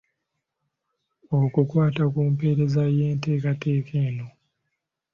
[1.39, 4.27] Okukwata ku mpeereza y'enteekateeka eno.